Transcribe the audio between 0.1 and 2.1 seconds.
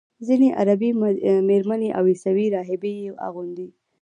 ځینې عربي میرمنې او